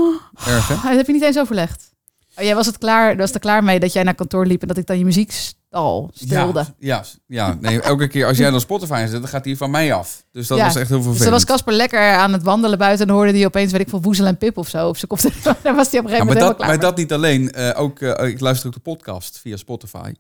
[0.55, 0.75] erg hè?
[0.75, 1.95] Oh, dat heb je niet eens overlegd.
[2.39, 4.69] Oh, jij was het klaar, was er klaar mee dat jij naar kantoor liep en
[4.69, 6.59] dat ik dan je muziekstal stilde.
[6.61, 7.05] Ja, ja,
[7.49, 7.57] ja.
[7.61, 10.25] Nee, elke keer als jij dan Spotify zet, dan gaat die van mij af.
[10.33, 10.65] Dus dat Ja.
[10.65, 11.23] was echt heel Dus vervelend.
[11.31, 14.01] dan was Casper lekker aan het wandelen buiten en hoorde hij opeens, weet ik veel,
[14.03, 15.21] Woezel en Pip of zo op zijn kop.
[15.63, 16.87] Daar was hij op een Ja, gegeven maar, moment dat, klaar maar mee.
[16.87, 17.53] dat niet alleen.
[17.53, 20.13] eh, ook, eh, ik luister ook de podcast via Spotify.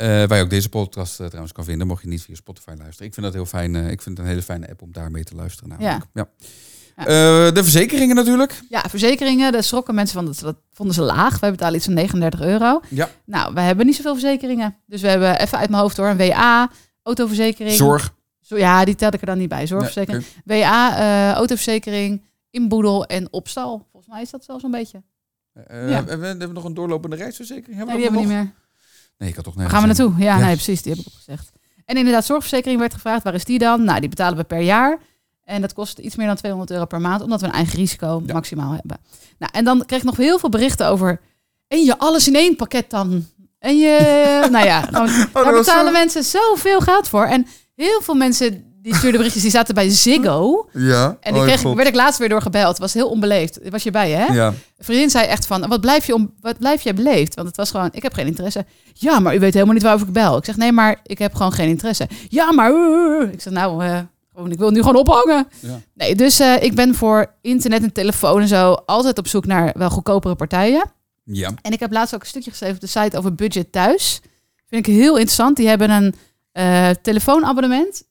[0.00, 2.72] Eh, waar je ook deze podcast eh, trouwens kan vinden, mocht je niet via Spotify
[2.78, 3.06] luisteren.
[3.06, 3.76] Ik vind dat heel fijn.
[3.76, 5.68] eh, ik vind het een hele fijne app om daarmee te luisteren.
[5.68, 6.04] Namelijk.
[6.12, 6.28] Ja.
[6.96, 7.50] Ja.
[7.50, 8.60] De verzekeringen natuurlijk.
[8.68, 11.40] Ja, verzekeringen, daar schrokken mensen van, dat, vonden ze laag.
[11.40, 12.80] Wij betalen iets van 39 euro.
[12.88, 13.08] Ja.
[13.24, 14.76] Nou, we hebben niet zoveel verzekeringen.
[14.86, 16.70] Dus we hebben even uit mijn hoofd hoor, een WA,
[17.02, 17.76] autoverzekering.
[17.76, 18.14] Zorg.
[18.40, 19.66] Zo, ja, die tel ik er dan niet bij.
[19.66, 20.24] Zorgverzekering.
[20.44, 23.86] Nee, WA, autoverzekering, inboedel en opstal.
[23.90, 25.02] Volgens mij is dat zelfs een beetje.
[25.54, 25.62] Ja.
[25.74, 27.76] Hebben, we, hebben nog een doorlopende reisverzekering?
[27.76, 28.59] Hebben Nee, die we hebben we niet meer.
[29.20, 30.24] Nee, ik had toch Waar nergens gaan we naartoe?
[30.24, 30.44] Ja, Ja.
[30.44, 30.82] nee, precies.
[30.82, 31.50] Die heb ik opgezegd.
[31.84, 33.22] En inderdaad, zorgverzekering werd gevraagd.
[33.24, 33.84] Waar is die dan?
[33.84, 34.98] Nou, die betalen we per jaar.
[35.44, 38.22] En dat kost iets meer dan 200 euro per maand, omdat we een eigen risico
[38.26, 38.32] Ja.
[38.32, 38.96] maximaal hebben.
[39.38, 41.20] Nou, en dan kreeg ik nog heel veel berichten over.
[41.68, 43.26] En je alles in één pakket dan.
[43.58, 43.98] En je,
[44.52, 47.24] nou ja, gewoon, daar was betalen zo- mensen zoveel geld voor.
[47.24, 50.68] En heel veel mensen die stuurden berichtjes, die zaten bij Ziggo.
[50.72, 51.16] Ja.
[51.20, 51.76] En Oh, kreeg, God.
[51.76, 52.68] werd ik laatst weer door gebeld.
[52.68, 53.58] Het was heel onbeleefd.
[53.68, 54.24] Was je bij, hè?
[54.24, 54.46] Ja.
[54.46, 57.34] Een vriendin zei echt van, wat blijf, je om, wat blijf jij beleefd?
[57.34, 58.64] Want het was gewoon, ik heb geen interesse.
[58.92, 60.36] Ja, maar u weet helemaal niet waarover ik bel.
[60.36, 62.08] Ik zeg, nee, maar ik heb gewoon geen interesse.
[62.28, 62.72] Ja, maar...
[63.32, 63.98] Ik zeg, nou, eh,
[64.48, 65.46] ik wil nu gewoon ophangen.
[65.60, 65.80] Ja.
[65.94, 69.72] Nee, dus eh, ik ben voor internet en telefoon en zo altijd op zoek naar
[69.76, 70.90] wel goedkopere partijen.
[71.24, 71.50] Ja.
[71.62, 74.20] En ik heb laatst ook een stukje geschreven op de site over budget thuis.
[74.68, 75.56] Vind ik heel interessant.
[75.56, 76.14] Die hebben een
[76.52, 78.02] eh, telefoonabonnement.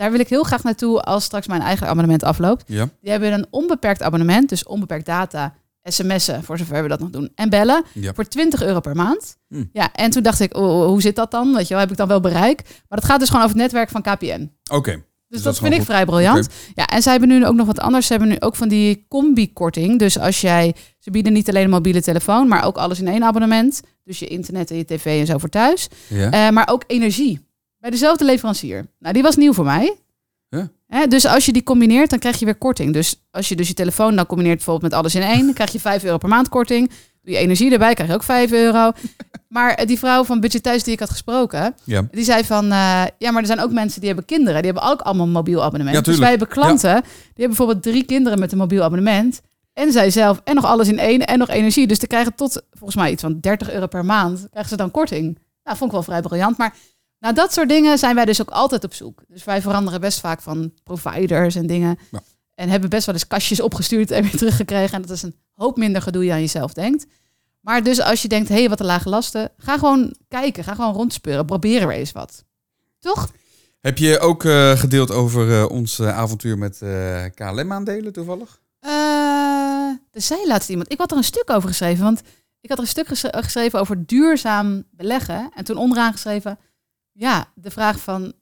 [0.00, 2.64] Daar wil ik heel graag naartoe als straks mijn eigen abonnement afloopt.
[2.66, 2.88] Ja.
[3.00, 7.30] Die hebben een onbeperkt abonnement, dus onbeperkt data, sms'en, voor zover we dat nog doen,
[7.34, 8.14] en bellen, Ja.
[8.14, 9.36] voor 20 euro per maand.
[9.48, 9.64] Hm.
[9.72, 11.54] Ja, en toen dacht ik, oh, oh, hoe zit dat dan?
[11.54, 12.62] Weet je wel, heb ik dan wel bereik?
[12.88, 14.50] Maar dat gaat dus gewoon over het netwerk van KPN.
[14.72, 14.90] Oké.
[15.28, 16.48] Dus, dat dat, vind ik vrij briljant.
[16.74, 18.06] Ja, en zij hebben nu ook nog wat anders.
[18.06, 19.98] Ze hebben nu ook van die combi-korting.
[19.98, 23.24] Dus als jij, ze bieden niet alleen een mobiele telefoon, maar ook alles in één
[23.24, 23.80] abonnement.
[24.04, 25.88] Dus je internet en je tv en zo voor thuis.
[26.08, 26.30] Ja.
[26.30, 27.48] Eh, maar ook energie.
[27.80, 28.86] Bij dezelfde leverancier.
[28.98, 29.96] Nou, die was nieuw voor mij.
[30.90, 32.92] Hè, dus als je die combineert, dan krijg je weer korting.
[32.92, 35.72] Dus als je dus je telefoon dan combineert bijvoorbeeld met alles in één, dan krijg
[35.72, 36.90] je 5 euro per maand korting.
[37.22, 38.92] Doe je energie erbij, krijg je ook 5 euro.
[39.48, 42.06] maar eh, die vrouw van Budget Thuis die ik had gesproken, ja.
[42.10, 44.62] die zei van, eh, ja, maar er zijn ook mensen die hebben kinderen.
[44.62, 45.96] Die hebben ook allemaal een mobiel abonnement.
[45.96, 49.40] Ja, dus wij hebben klanten, die hebben bijvoorbeeld drie kinderen met een mobiel abonnement.
[49.72, 51.86] En zij zelf, en nog alles in één, en nog energie.
[51.86, 54.90] Dus die krijgen tot, volgens mij, iets van 30 euro per maand, krijgen ze dan
[54.90, 55.38] korting.
[55.64, 56.56] Nou, vond ik wel vrij briljant.
[56.56, 56.74] Maar
[57.20, 59.22] naar dat soort dingen zijn wij dus ook altijd op zoek.
[59.28, 61.98] Dus wij veranderen best vaak van providers en dingen.
[62.10, 62.20] Ja.
[62.54, 64.94] En hebben best wel eens kastjes opgestuurd en weer teruggekregen.
[64.94, 67.06] En dat is een hoop minder gedoe je aan jezelf denkt.
[67.60, 69.50] Maar dus als je denkt, hé, hey, wat een lage lasten.
[69.56, 71.46] Ga gewoon kijken, ga gewoon rondspeuren.
[71.46, 72.44] Probeer er eens wat.
[72.98, 73.30] Toch?
[73.80, 76.78] Heb je ook eh, gedeeld over eh, ons eh, avontuur met
[77.34, 78.60] KLM-aandelen toevallig?
[80.10, 80.92] Er zei laatst iemand.
[80.92, 82.04] Ik had er een stuk over geschreven.
[82.04, 82.20] Want
[82.60, 85.50] ik had er een stuk ges- geschreven over duurzaam beleggen.
[85.54, 86.58] En toen onderaan geschreven.
[87.20, 88.32] Ja, de vraag van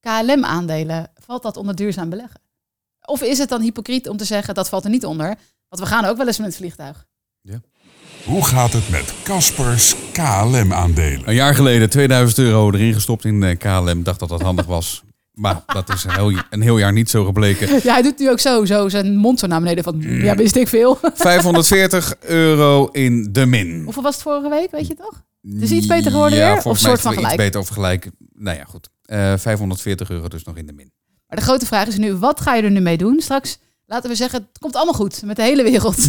[0.00, 1.10] KLM-aandelen.
[1.14, 2.40] Valt dat onder duurzaam beleggen?
[3.04, 5.26] Of is het dan hypocriet om te zeggen dat valt er niet onder?
[5.68, 7.06] Want we gaan ook wel eens met het vliegtuig.
[8.24, 11.28] Hoe gaat het met Caspers KLM-aandelen?
[11.28, 14.02] Een jaar geleden 2000 euro erin gestopt in eh, KLM.
[14.02, 15.02] Dacht dat dat handig was.
[15.32, 17.68] Maar dat is een heel, een heel jaar niet zo gebleken.
[17.82, 20.56] Ja, hij doet nu ook zo, zo zijn mond zo naar beneden van, ja, wist
[20.56, 20.98] ik veel.
[21.14, 23.82] 540 euro in de min.
[23.84, 25.28] Hoeveel was het vorige week, weet je toch?
[25.42, 26.64] Is iets beter geworden ja, weer?
[26.64, 27.36] Of soort van wel iets gelijk?
[27.36, 28.10] beter of gelijk.
[28.32, 28.88] Nou ja, goed.
[29.04, 30.92] Eh 540 euro dus nog in de min.
[31.26, 33.20] Maar de grote vraag is nu, wat ga je er nu mee doen?
[33.20, 35.98] Straks, laten we zeggen, het komt allemaal goed met de hele wereld.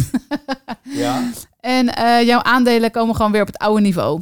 [0.82, 1.30] Ja.
[1.60, 4.20] en eh, jouw aandelen komen gewoon weer op het oude niveau.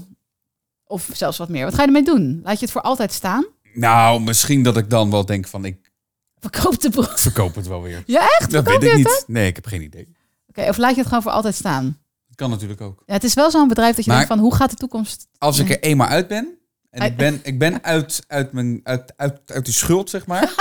[0.84, 1.64] Of zelfs wat meer.
[1.64, 2.40] Wat ga je ermee doen?
[2.44, 3.46] Laat je het voor altijd staan?
[3.74, 5.90] Nou, misschien dat ik dan wel denk van ik
[6.38, 7.18] Verkoop de broek.
[7.18, 8.02] verkoop het wel weer.
[8.06, 8.50] Ja, echt?
[8.50, 9.24] Dat Verkoop weet ik niet.
[9.26, 10.08] Nee, ik heb geen idee.
[10.46, 11.98] Oké, of laat je het gewoon voor altijd staan?
[12.40, 13.02] Kan natuurlijk ook.
[13.06, 15.26] Ja, het is wel zo'n bedrijf dat je Maar- denkt van, hoe gaat de toekomst?
[15.38, 16.58] Als ik er eenmaal uit ben
[16.90, 20.26] en Uit- ik ben, ik ben uit, uit, mijn, uit, uit, uit die schuld, zeg
[20.26, 20.54] maar.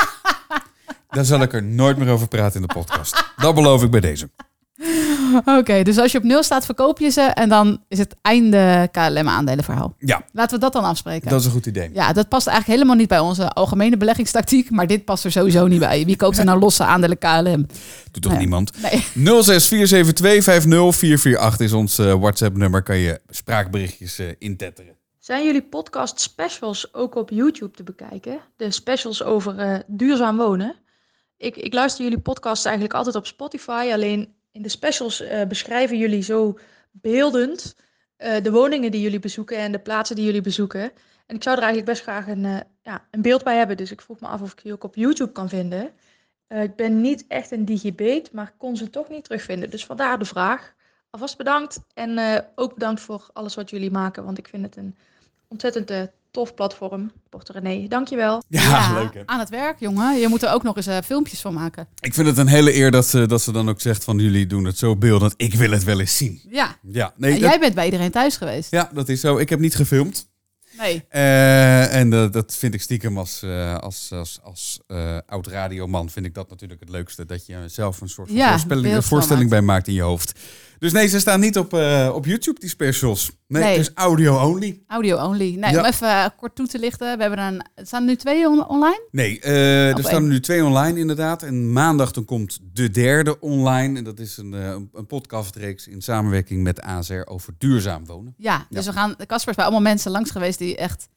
[1.16, 3.34] dan zal ik er nooit meer over praten in de podcast.
[3.38, 4.30] Dat beloof ik bij deze.
[5.60, 8.90] Oké, dus als je op nul staat, verkoop je ze en dan is het einde
[8.92, 9.96] KLM-aandelen verhaal.
[9.98, 11.30] Ja, Laten we dat dan afspreken.
[11.30, 11.90] dat is een goed idee.
[11.94, 15.68] Ja, dat past eigenlijk helemaal niet bij onze algemene beleggingstactiek, maar dit past er sowieso
[15.68, 16.06] niet bij.
[16.06, 17.66] Wie koopt er nou losse aandelen KLM?
[18.12, 18.38] Doet toch Ja.
[18.38, 18.72] niemand?
[18.82, 19.04] Nee.
[19.14, 22.84] 0647250448 is ons eh, WhatsApp-nummer.
[22.84, 24.94] Kan je spraakberichtjes eh, intetteren.
[25.20, 28.40] Zijn jullie podcast specials ook op YouTube te bekijken?
[28.58, 30.76] De specials over eh, duurzaam wonen.
[31.38, 33.90] Ik, ik luister jullie podcasts eigenlijk altijd op Spotify.
[33.94, 36.60] Alleen in de specials eh, beschrijven jullie zo
[36.92, 37.76] beeldend
[38.16, 40.92] eh, de woningen die jullie bezoeken en de plaatsen die jullie bezoeken.
[41.26, 43.78] En ik zou er eigenlijk best graag een, eh, ja, een beeld bij hebben.
[43.78, 45.92] Dus ik vroeg me af of ik die ook op YouTube kan vinden.
[46.48, 49.70] Ik ben niet echt een digibeet, maar kon ze toch niet terugvinden.
[49.70, 50.76] Dus vandaar de vraag.
[51.10, 51.80] Alvast bedankt.
[51.94, 54.24] En ook bedankt voor alles wat jullie maken.
[54.24, 54.96] Want ik vind het een
[55.48, 57.12] ontzettend tof platform.
[57.30, 58.44] Porter René, dankjewel.
[58.48, 59.22] Ja, leuk hè?
[59.26, 60.20] Aan het werk, jongen.
[60.20, 61.88] Je moet er ook nog eens eh, filmpjes van maken.
[62.00, 64.48] Ik vind het een hele eer dat ze, dat ze dan ook zegt van jullie
[64.48, 65.34] doen het zo beeldend.
[65.38, 66.42] Ik wil het wel eens zien.
[66.50, 66.76] Ja.
[66.82, 68.72] Ja, nee, En dat, jij bent bij iedereen thuis geweest.
[68.72, 69.38] ja dat is zo.
[69.38, 70.28] Ik heb niet gefilmd.
[70.78, 71.06] Nee.
[71.10, 76.10] Eh, en eh, dat vind ik stiekem als, eh, als, als, als eh, oud radioman
[76.10, 77.26] vind ik dat natuurlijk het leukste.
[77.26, 80.40] Dat je zelf een soort van Ja, voorstelling bij maakt in je hoofd.
[80.80, 83.32] Dus nee, ze staan niet op, eh, op YouTube, die specials.
[83.48, 83.72] Nee, Nee.
[83.72, 84.84] het is audio only.
[84.88, 85.56] Audio only.
[85.56, 85.80] Nee, Ja.
[85.80, 87.16] om even eh, kort toe te lichten.
[87.18, 89.08] We hebben een, staan er nu twee on- online.
[89.12, 91.44] Nee, eh, er staan er nu twee online inderdaad.
[91.44, 93.98] En maandag dan komt de derde online.
[93.98, 98.34] En dat is een, een- podcastreeks in samenwerking met ASR over duurzaam wonen.
[98.38, 99.16] Ja, dus we gaan.
[99.26, 101.08] Casper is bij allemaal mensen langs geweest die echt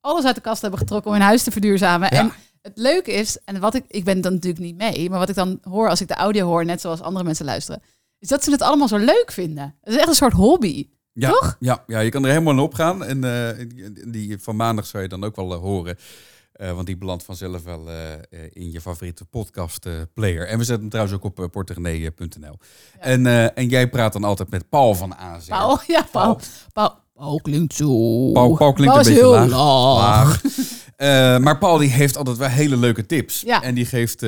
[0.00, 2.08] alles uit de kast hebben getrokken om hun huis te verduurzamen.
[2.14, 2.18] Ja.
[2.20, 5.28] En het leuke is, en wat ik, ik ben dan natuurlijk niet mee, maar wat
[5.28, 7.82] ik dan hoor als ik de audio hoor, net zoals andere mensen luisteren,
[8.18, 9.74] is dat ze het allemaal zo leuk vinden.
[9.80, 10.88] Het is echt een soort hobby.
[11.12, 11.56] Ja, Toch?
[11.60, 13.04] Ja, ja, je kan er helemaal in opgaan.
[13.04, 13.66] En eh,
[14.08, 15.96] die- van maandag zou je dan ook wel eh, horen.
[16.52, 17.88] Eh, want die belandt vanzelf wel
[18.52, 20.46] in je favoriete podcast player.
[20.46, 22.58] En we zetten hem trouwens ook op portegenee.nl.
[22.98, 25.48] En, en jij praat dan altijd met Paul van AZ.
[25.48, 26.40] Paul, ja, Paul.
[26.72, 27.86] Paul, Paul klinkt zo.
[28.32, 29.50] Paul, Paul klinkt Paul een beetje laag.
[29.50, 30.42] laag.
[31.42, 33.40] Maar Paul die heeft altijd wel hele leuke tips.
[33.40, 33.62] Ja.
[33.62, 34.20] En die geeft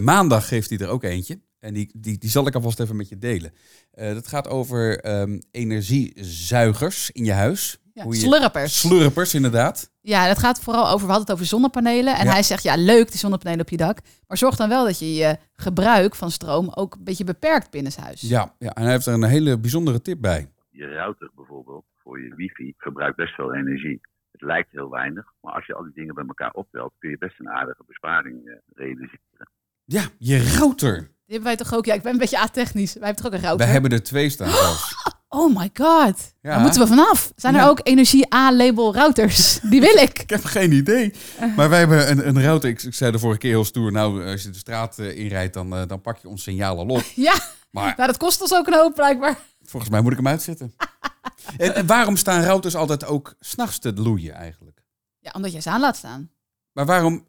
[0.00, 1.40] maandag geeft hij er ook eentje.
[1.62, 3.52] En die, die, die zal ik alvast even met je delen.
[3.90, 7.80] Eh, dat gaat over ehm, energiezuigers in je huis.
[7.94, 8.78] Ja, Hoe je- slurpers.
[8.80, 9.90] Slurpers, inderdaad.
[10.00, 12.16] Ja, dat gaat vooral over, we hadden het over zonnepanelen.
[12.16, 12.32] En Ja.
[12.32, 13.98] hij zegt, ja, leuk die zonnepanelen op je dak.
[14.26, 18.20] Maar zorg dan wel dat je je gebruik van stroom ook een beetje beperkt binnenshuis.
[18.20, 20.48] Ja, ja, en hij heeft er een hele bijzondere tip bij.
[20.70, 24.00] je router bijvoorbeeld voor je wifi verbruikt best veel energie.
[24.32, 27.18] Het lijkt heel weinig, maar als je al die dingen bij elkaar optelt, kun je
[27.18, 29.48] best een aardige besparing eh, realiseren.
[29.84, 31.10] Ja, je router.
[31.32, 32.92] Die hebben wij toch ook, ja, ik ben een beetje a-technisch.
[32.94, 33.66] Wij hebben toch ook een router?
[33.66, 34.94] We hebben er twee staan zelfs.
[35.28, 36.34] Oh my god.
[36.42, 36.50] Ja.
[36.50, 37.32] Daar moeten we vanaf.
[37.36, 37.66] Zijn er Ja.
[37.68, 39.58] ook energie A-label routers?
[39.70, 40.18] Die wil ik.
[40.18, 41.14] Ik heb geen idee.
[41.56, 42.68] Maar wij hebben een, een router.
[42.70, 43.92] Ik, ik zei de vorige keer heel stoer.
[43.92, 46.86] Nou, als je de straat eh, inrijdt, dan, eh, dan pak je ons signaal al
[46.86, 47.02] op.
[47.14, 47.34] Ja,
[47.70, 49.38] Maar nou dat kost ons ook een hoop blijkbaar.
[49.62, 50.74] volgens mij moet ik hem uitzetten.
[51.58, 54.82] en, en waarom staan routers altijd ook s'nachts te loeien eigenlijk?
[55.18, 56.30] Ja, omdat jij ze aan laat staan.
[56.72, 57.26] Maar waarom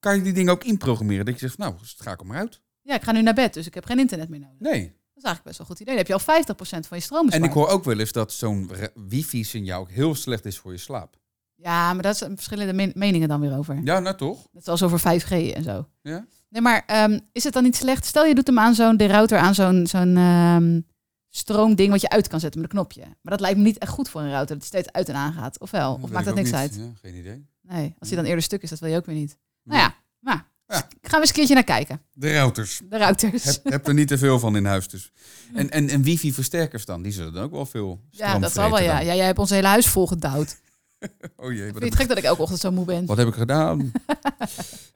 [0.00, 1.24] kan je die dingen ook inprogrammeren?
[1.24, 2.60] Dat je zegt, nou, schakel maar uit.
[2.82, 4.58] Ja, ik ga nu naar bed, dus ik heb geen internet meer nodig.
[4.58, 4.80] Nee.
[4.82, 5.96] Dat is eigenlijk best wel een goed idee.
[5.96, 6.44] Dan heb je al
[6.84, 7.50] 50% van je stroom En bespaard.
[7.50, 11.18] ik hoor ook wel eens dat zo'n wifi-signaal ook heel slecht is voor je slaap.
[11.54, 13.80] Ja, maar dat zijn verschillende men- meningen dan weer over.
[13.84, 14.46] Ja, nou toch?
[14.52, 15.88] Net zoals over 5G en zo.
[16.02, 16.26] Ja.
[16.48, 18.04] Nee, maar ehm, is het dan niet slecht?
[18.04, 20.80] Stel je doet hem aan zo'n de router aan zo'n zo'n ehm,
[21.28, 23.00] stroomding wat je uit kan zetten met een knopje.
[23.02, 25.14] Maar dat lijkt me niet echt goed voor een router dat het steeds uit en
[25.14, 25.58] aan gaat.
[25.60, 25.98] Of wel?
[26.02, 26.58] Of maakt dat niks niet.
[26.58, 26.74] uit?
[26.74, 27.46] Ja, geen idee.
[27.62, 29.36] Nee, als hij dan eerder stuk is, dat wil je ook weer niet.
[29.64, 29.94] Nou ja,
[30.70, 32.00] nou, gaan we eens een keertje naar kijken.
[32.12, 32.80] De routers.
[32.88, 33.44] De routers.
[33.44, 35.12] Heb, heb er niet te veel van in huis dus.
[35.54, 37.02] En, en, en wifi-versterkers dan?
[37.02, 39.00] Die zullen dan ook wel veel ja, dat zal wel, ja.
[39.00, 39.14] ja.
[39.14, 40.56] Jij hebt ons hele huis volgedouwd.
[41.36, 43.06] Oh jee, wat Vind je het gek dat ik elke ochtend zo moe ben?
[43.06, 43.78] wat heb ik gedaan?
[43.78, 43.92] Vind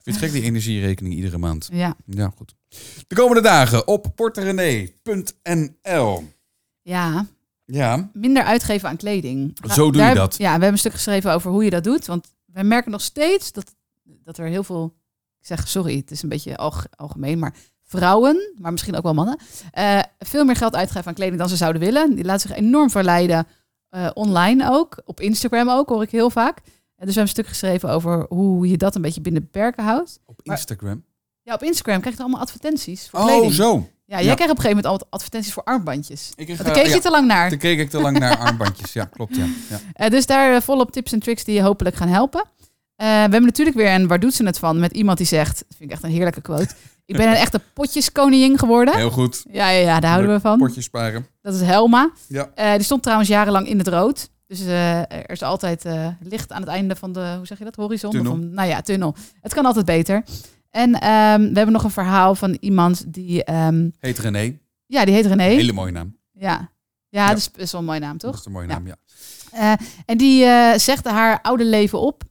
[0.03, 1.69] je het gek, die energierekening iedere maand?
[1.73, 1.97] Ja.
[2.07, 2.55] Ja, goed.
[3.07, 6.25] De komende dagen op porterenee.nl.
[6.83, 7.27] Ja,
[7.65, 9.59] Ja, minder uitgeven aan kleding.
[9.69, 10.37] Zo doe je Daar dat.
[10.37, 12.07] Ja, we hebben een stuk geschreven over hoe je dat doet.
[12.07, 13.75] Want wij merken nog steeds dat,
[14.25, 14.95] dat er heel veel...
[15.45, 19.15] Ik zeg, sorry, het is een beetje alg- algemeen, maar vrouwen, maar misschien ook wel
[19.15, 19.39] mannen...
[19.73, 22.15] eh, veel meer geld uitgeven aan kleding dan ze zouden willen.
[22.15, 23.47] Die laten zich enorm verleiden,
[23.89, 25.03] eh, online ook.
[25.05, 26.57] Op Instagram ook, hoor ik heel vaak.
[26.57, 29.85] En dus we hebben een stuk geschreven over hoe je dat een beetje binnen perken
[29.85, 30.21] houdt.
[30.27, 31.05] op Instagram.
[31.43, 33.53] Ja, op Instagram krijg je allemaal advertenties voor Oh, kleding.
[33.53, 33.89] zo.
[34.07, 34.35] Ja, jij Ja.
[34.35, 36.33] krijgt op een gegeven moment altijd advertenties voor armbandjes.
[36.35, 37.49] Ik kreeg, Daar keek je ja, te lang naar.
[37.49, 38.93] Toen keek ik te lang naar armbandjes.
[38.93, 39.37] Ja, klopt.
[39.37, 39.45] Ja.
[39.71, 39.81] Ja.
[39.93, 42.45] Eh, dus daar volop tips en tricks die je hopelijk gaan helpen.
[42.97, 45.59] Eh, we hebben natuurlijk weer een waar doet ze het van met iemand die zegt,
[45.59, 46.75] dat vind ik echt een heerlijke quote.
[47.07, 48.97] Ik ben een echte potjeskoningin geworden.
[48.97, 49.45] Heel goed.
[49.51, 50.59] Ja, ja, ja, daar houden we van.
[50.59, 51.27] Potjes sparen.
[51.43, 52.11] Dat is Helma.
[52.29, 52.51] Ja.
[52.55, 54.31] Eh, die stond trouwens jarenlang in het rood.
[54.47, 55.85] Dus eh, er is altijd
[56.21, 58.11] licht aan het einde van de, hoe zeg je dat, horizon?
[58.11, 58.33] Tunnel.
[58.33, 59.15] Of nou ja, tunnel.
[59.41, 60.23] Het kan altijd beter.
[60.71, 64.59] En ehm, we hebben nog een verhaal van iemand die, ehm, Heet René.
[64.87, 65.43] ja, die heet René.
[65.43, 66.17] Hele mooie naam.
[66.33, 66.71] Ja.
[67.09, 68.41] Ja, dat is best wel een mooie naam, Dat toch?
[68.41, 68.97] is een mooie naam, ja.
[70.07, 70.45] En die
[70.79, 72.23] zegde haar oude leven op,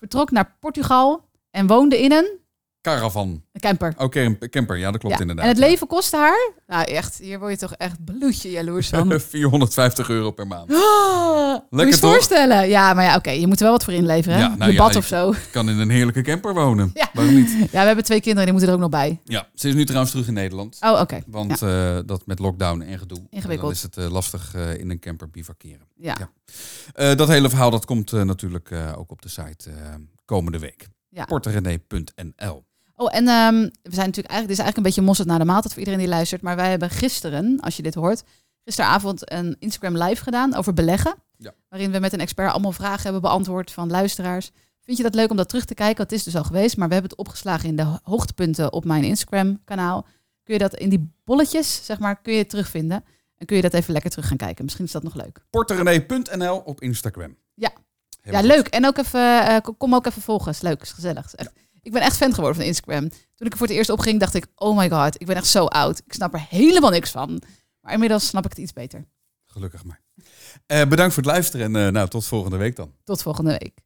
[0.00, 2.39] vertrok naar Portugal en woonde in een,
[2.82, 3.28] Caravan.
[3.52, 3.94] een camper.
[3.96, 4.76] Oké, een camper.
[4.76, 5.20] Ja, dat klopt Ja.
[5.20, 5.44] inderdaad.
[5.44, 9.20] En het leven kostte haar, nou echt, hier word je toch echt bloedje jaloers van.
[9.20, 10.70] 450 euro per maand.
[10.72, 10.76] Oh,
[11.52, 12.10] moet je Lekker je toch?
[12.12, 12.68] voorstellen.
[12.68, 14.38] Ja, maar ja, oké, je moet er wel wat voor inleveren.
[14.38, 14.44] hè?
[14.44, 15.34] Ja, nou je bad je- of zo.
[15.52, 16.90] Kan in een heerlijke camper wonen.
[16.94, 17.10] Ja.
[17.12, 17.48] Waarom niet?
[17.72, 19.20] Ja, we hebben twee kinderen, die moeten er ook nog bij.
[19.24, 20.76] Ja, ze is nu trouwens terug in Nederland.
[20.80, 21.22] Oh, oké.
[21.26, 23.18] Want eh, dat met lockdown en gedoe.
[23.30, 23.60] Ingewikkeld.
[23.60, 25.86] Dan is het eh, lastig eh, in een camper bivakeren.
[25.96, 26.16] Ja.
[26.94, 30.58] Eh, dat hele verhaal dat komt eh, natuurlijk eh, ook op de site eh, komende
[30.58, 30.88] week.
[31.08, 31.26] Ja.
[33.00, 35.44] Oh, en ehm, we zijn natuurlijk eigenlijk, dit is eigenlijk een beetje mosterd naar de
[35.44, 36.42] maaltijd voor iedereen die luistert.
[36.42, 38.22] Maar wij hebben gisteren, als je dit hoort,
[38.64, 41.14] gisteravond een Instagram live gedaan over beleggen.
[41.36, 41.54] Ja.
[41.68, 44.50] Waarin we met een expert allemaal vragen hebben beantwoord van luisteraars.
[44.84, 46.02] Vind je dat leuk om dat terug te kijken?
[46.02, 49.04] Het is dus al geweest, maar we hebben het opgeslagen in de hoogtepunten op mijn
[49.04, 50.06] Instagram kanaal.
[50.42, 53.04] Kun je dat in die bolletjes, zeg maar, kun je het terugvinden.
[53.36, 54.64] En kun je dat even lekker terug gaan kijken.
[54.64, 55.44] Misschien is dat nog leuk.
[55.50, 57.36] Porterenee.nl op Instagram.
[57.54, 57.70] Ja.
[58.20, 58.56] Helemaal ja, goed.
[58.56, 58.74] leuk.
[58.74, 60.52] En ook even, eh, kom- ook even volgen.
[60.52, 61.24] Is leuk, is gezellig.
[61.24, 63.08] Is echt, Ik ben echt fan geworden van Instagram.
[63.08, 65.46] Toen ik er voor het eerst opging, dacht ik, oh my god, ik ben echt
[65.46, 66.02] zo oud.
[66.06, 67.42] Ik snap er helemaal niks van.
[67.80, 69.04] Maar inmiddels snap ik het iets beter.
[69.46, 70.02] Gelukkig maar.
[70.66, 72.94] Eh, bedankt voor het luisteren en eh, nou, tot volgende week dan.
[73.04, 73.78] Tot volgende week.